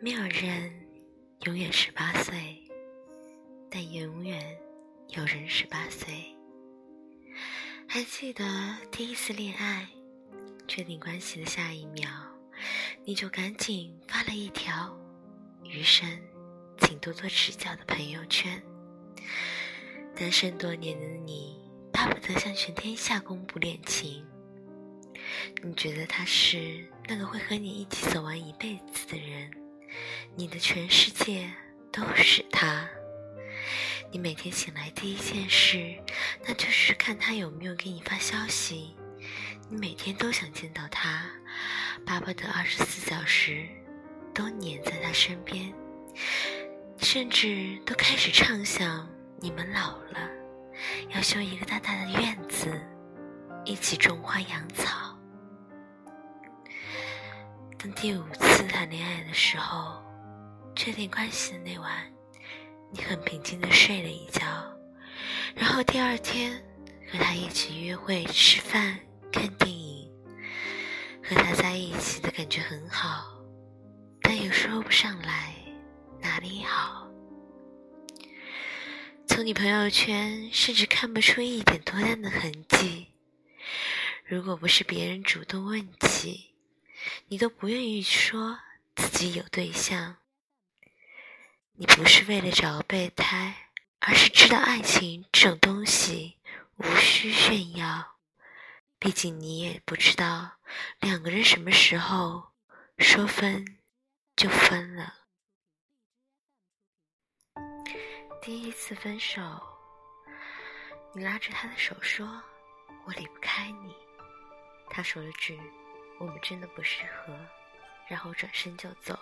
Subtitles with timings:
[0.00, 0.72] 没有人
[1.44, 2.62] 永远十八岁，
[3.68, 4.56] 但永远
[5.08, 6.08] 有人十八岁。
[7.86, 8.44] 还记得
[8.92, 9.88] 第一次恋爱，
[10.68, 12.08] 确定关系的下一秒，
[13.04, 14.96] 你就赶紧发了一条
[15.64, 16.08] “余生，
[16.78, 18.62] 请多多指教”的朋友圈。
[20.18, 21.56] 单身多年的你，
[21.92, 24.26] 巴不得向全天下公布恋情。
[25.62, 29.48] 你觉得他是那个会和你一起走完一辈子的人。
[30.34, 31.48] 你的全世界
[31.92, 32.88] 都是他。
[34.10, 35.94] 你每天醒来第一件事，
[36.44, 38.96] 那就是看他有没有给你发消息。
[39.70, 41.30] 你每天都想见到他，
[42.04, 43.68] 巴不得二十四小时
[44.34, 45.72] 都黏在他身边，
[46.98, 49.08] 甚至都开始畅想
[49.40, 50.28] 你们老了
[51.14, 52.68] 要修一个大大的院子，
[53.64, 55.16] 一起种花养草。
[57.78, 60.02] 等第五次谈恋爱的时候，
[60.74, 62.12] 确定关系的那晚，
[62.90, 64.44] 你很平静的睡了一觉，
[65.54, 66.52] 然后第二天
[67.10, 68.98] 和他一起约会、吃饭、
[69.32, 70.12] 看电影，
[71.22, 73.38] 和他在一起的感觉很好，
[74.20, 75.54] 但又说不上来
[76.20, 77.07] 哪里好。
[79.38, 83.06] 从你朋友圈甚至看不出一点脱单的痕迹，
[84.24, 86.56] 如果不是别人主动问起。
[87.28, 88.58] 你都不愿意说
[88.96, 90.16] 自己有对象，
[91.74, 93.68] 你不是为了找个备胎，
[94.00, 96.38] 而是知道爱情这种东西
[96.78, 98.16] 无需炫耀。
[98.98, 100.58] 毕竟你也不知道
[100.98, 102.48] 两个人什么时候
[102.98, 103.78] 说分
[104.34, 105.14] 就分了。
[108.48, 109.42] 第一次分手，
[111.12, 112.26] 你拉着他的手说
[113.04, 113.94] ：“我离不开你。”
[114.88, 115.60] 他说了句。
[116.18, 117.34] 我们真的不适合，
[118.08, 119.18] 然后转身就走。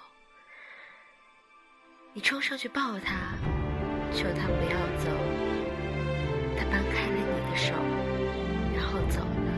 [2.12, 3.34] 你冲上去抱他，
[4.12, 5.10] 求他不要走。
[6.56, 7.74] 他搬开了你的手，
[8.76, 9.50] 然后走了。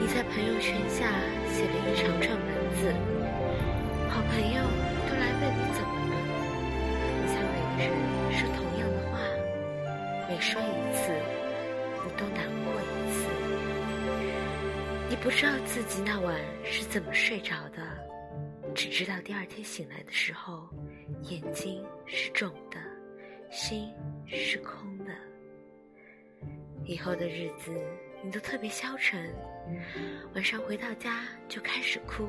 [0.00, 1.06] 你在朋友圈下
[1.46, 2.92] 写了一长串文字，
[4.10, 4.58] 好朋友
[5.06, 5.95] 都来问你怎么
[7.78, 9.18] 说同样的话，
[10.28, 10.64] 每说一
[10.94, 11.12] 次，
[12.04, 13.26] 你都难过一次。
[15.10, 17.82] 你不知道自己那晚是怎么睡着的，
[18.74, 20.68] 只知道第二天醒来的时候，
[21.22, 22.78] 眼睛是肿的，
[23.50, 23.92] 心
[24.26, 25.12] 是空的。
[26.84, 27.70] 以后的日子，
[28.22, 29.34] 你都特别消沉，
[30.34, 32.26] 晚上回到家就开始哭，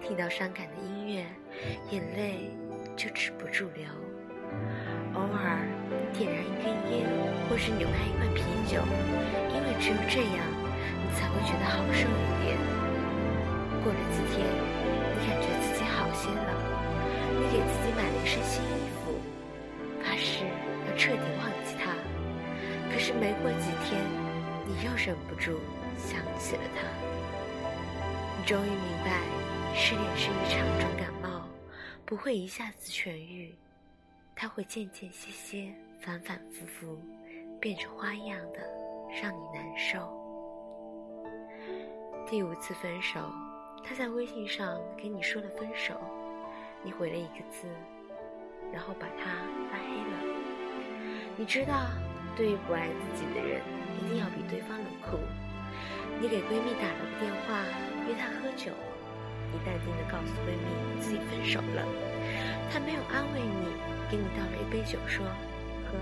[0.00, 1.26] 听到伤感的音乐，
[1.90, 2.50] 眼泪
[2.96, 3.84] 就止不住流。
[5.14, 5.66] 偶尔
[6.12, 7.08] 点燃一根烟，
[7.48, 8.82] 或是扭开一罐啤酒，
[9.54, 10.44] 因为只有这样。
[11.00, 12.58] 你才会觉得好受一点。
[13.82, 16.52] 过了几天，你感觉自己好些了，
[17.32, 19.16] 你给自己买了一身新衣服，
[20.02, 20.44] 发誓
[20.86, 21.94] 要彻底忘记他。
[22.92, 23.98] 可是没过几天，
[24.66, 25.58] 你又忍不住
[25.96, 26.82] 想起了他。
[28.36, 29.22] 你终于明白，
[29.74, 31.48] 失恋是一场重感冒，
[32.04, 33.54] 不会一下子痊愈，
[34.40, 36.96] 它会渐渐歇歇，反反复复，
[37.58, 38.60] 变着花样的
[39.20, 39.98] 让你难受。
[42.24, 43.18] 第五次分手，
[43.82, 46.00] 他在微信上给你说了分手，
[46.84, 47.66] 你回了一个字，
[48.72, 49.24] 然后把他
[49.72, 50.22] 拉黑了。
[51.36, 51.88] 你知道，
[52.36, 53.60] 对于不爱自己的人，
[54.00, 55.18] 一定要比对方冷酷。
[56.20, 57.64] 你给闺蜜打了个电话，
[58.06, 58.70] 约她喝酒，
[59.50, 61.82] 你淡定的告诉闺蜜自己分手了。
[62.70, 63.40] 她没有安慰，
[64.10, 65.24] 给你倒了一杯酒，说
[65.86, 65.98] 喝。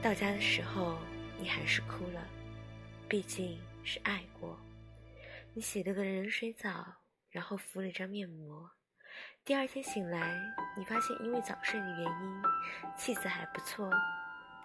[0.00, 0.96] 到家的时候，
[1.38, 2.20] 你还是哭了，
[3.08, 4.58] 毕竟是爱过。
[5.54, 6.86] 你洗了个冷水澡，
[7.30, 8.70] 然后敷了张面膜。
[9.44, 10.38] 第二天醒来，
[10.76, 12.42] 你发现因为早睡的原因，
[12.96, 13.90] 气色还不错。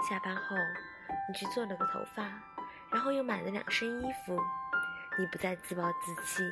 [0.07, 0.55] 下班后，
[1.27, 2.23] 你去做了个头发，
[2.91, 4.39] 然后又买了两身衣服。
[5.17, 6.43] 你不再自暴自弃，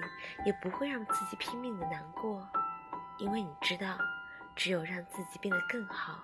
[0.44, 2.50] 也不会让自己拼命的难过，
[3.20, 3.96] 因为你知道，
[4.56, 6.24] 只有让自己变得更好，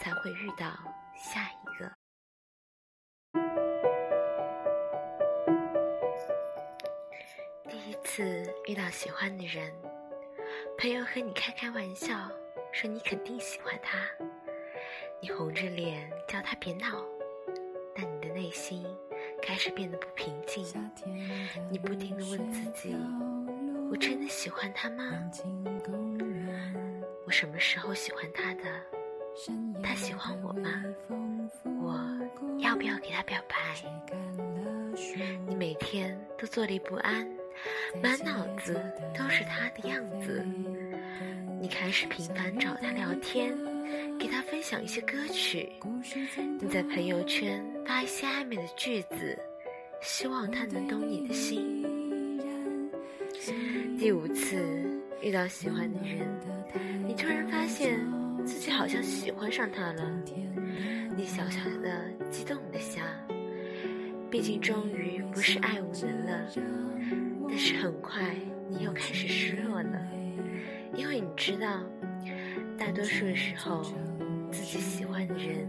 [0.00, 0.66] 才会遇到
[1.14, 1.92] 下一个。
[7.68, 9.70] 第一次遇到喜欢的人，
[10.78, 12.30] 朋友和你开开玩笑，
[12.72, 13.98] 说你肯定喜欢他，
[15.20, 17.04] 你红着脸叫他别闹，
[17.94, 18.84] 但你的内心
[19.42, 20.64] 开始变得不平静。
[21.70, 22.96] 你不停的问自己：
[23.90, 25.04] 我真的喜欢他吗？
[27.28, 28.62] 我什么时候喜欢他的？
[29.82, 30.82] 他喜欢我吗？
[31.62, 32.02] 我
[32.56, 33.54] 要不要给他表白？
[35.46, 37.28] 你每天都坐立不安，
[38.02, 38.80] 满脑子
[39.14, 40.42] 都是他的样子。
[41.60, 43.54] 你开始频繁找他聊天，
[44.18, 45.70] 给他分享一些歌曲。
[46.58, 49.38] 你在朋友圈发一些暧昧的句子，
[50.00, 51.84] 希望他能懂你的心。
[53.98, 54.56] 第五次
[55.20, 56.26] 遇到喜欢的人，
[57.08, 57.98] 你突然发现
[58.44, 60.04] 自己好像喜欢上他了。
[61.16, 63.02] 你小小的激动了下，
[64.30, 66.46] 毕竟终于不是爱无能了。
[67.48, 68.36] 但是很快
[68.68, 69.98] 你又开始失落了，
[70.94, 71.82] 因为你知道，
[72.76, 73.82] 大多数的时候，
[74.52, 75.66] 自己喜欢的人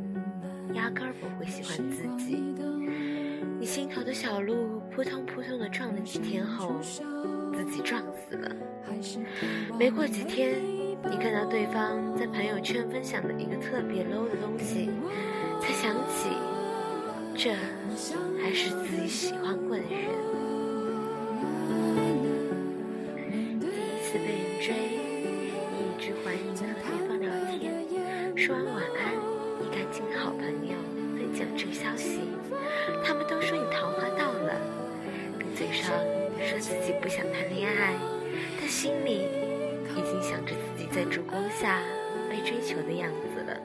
[0.74, 2.44] 压根儿不会喜欢自己。
[3.57, 6.75] 你心头的小鹿扑通扑通的撞了几天后。
[7.51, 8.56] 自己撞死了。
[9.77, 10.56] 没过几天，
[11.07, 14.90] 你看到对方在朋友圈分享的一个特别 low 的东西，
[15.62, 16.30] 才想起，
[17.36, 17.51] 这
[18.42, 19.90] 还是自己喜欢过的人。
[23.60, 24.74] 第一次被人追，
[25.72, 29.13] 你一直怀疑和对方聊天，说完晚安，
[29.62, 30.75] 你赶紧和好朋友
[31.16, 32.19] 分享这个消息，
[33.06, 34.60] 他们都说你桃花到了，
[35.56, 35.94] 嘴上。
[36.42, 37.94] 说自己不想谈恋爱，
[38.57, 39.28] 但心里
[39.92, 40.54] 已经想着
[40.91, 41.83] 在烛光下
[42.30, 43.62] 被追求的样子了。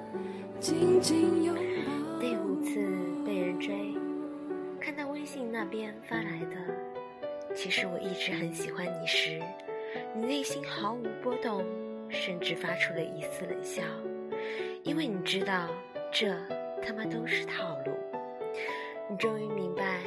[0.60, 2.86] 第五次
[3.24, 3.94] 被人追，
[4.78, 6.56] 看到微信那边发来的，
[7.54, 9.40] 其实我一直很喜欢你时，
[10.14, 11.64] 你内心毫无波动，
[12.10, 13.82] 甚至发出了一丝冷笑，
[14.82, 15.68] 因为你知道
[16.12, 16.36] 这
[16.82, 17.92] 他妈都是套路。
[19.08, 20.00] 你终于明白。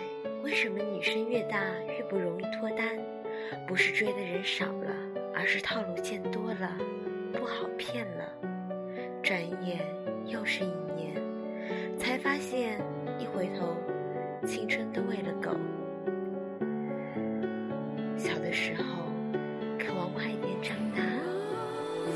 [0.44, 1.60] 为什么女生越大
[1.90, 2.98] 越不容易脱单？
[3.68, 4.96] 不是追的人少了，
[5.40, 6.76] 而是套路见多了，
[7.32, 8.26] 不好骗了。
[9.22, 9.86] 转眼
[10.26, 11.14] 又是一年，
[12.00, 12.82] 才发现
[13.20, 13.78] 一回头，
[14.48, 15.52] 青春都喂了狗。
[18.18, 19.06] 小的时候
[19.78, 21.04] 渴望快一点长大，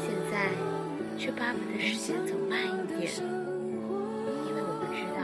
[0.01, 0.49] 现在
[1.15, 5.21] 却巴不得时间走慢一点，因为我们知道，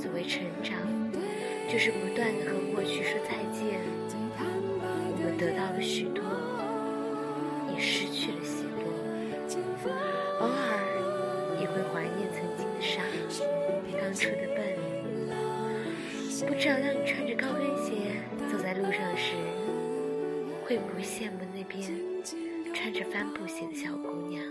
[0.00, 0.78] 所谓成长。
[1.68, 3.78] 就是不断的和过去说再见，
[4.08, 6.24] 我们得到了许多，
[14.20, 14.58] 当初的笨。
[16.46, 18.20] 不知道当你穿着高跟鞋
[18.52, 19.32] 走在路上时，
[20.62, 21.82] 会不会羡慕那边
[22.74, 24.44] 穿着帆布鞋的小姑娘？